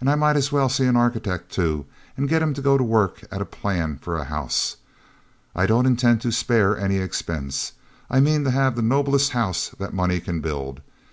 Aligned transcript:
And 0.00 0.10
I 0.10 0.16
might 0.16 0.34
as 0.34 0.50
well 0.50 0.68
see 0.68 0.86
an 0.86 0.96
architect, 0.96 1.52
too, 1.52 1.86
and 2.16 2.28
get 2.28 2.42
him 2.42 2.52
to 2.52 2.60
go 2.60 2.76
to 2.76 2.82
work 2.82 3.22
at 3.30 3.40
a 3.40 3.44
plan 3.44 3.96
for 3.96 4.16
a 4.18 4.24
house. 4.24 4.78
I 5.54 5.66
don't 5.66 5.86
intend 5.86 6.20
to 6.22 6.32
spare 6.32 6.76
any 6.76 6.96
expense; 6.96 7.74
I 8.10 8.18
mean 8.18 8.42
to 8.42 8.50
have 8.50 8.74
the 8.74 8.82
noblest 8.82 9.30
house 9.30 9.68
that 9.78 9.94
money 9.94 10.18
can 10.18 10.40
build." 10.40 10.80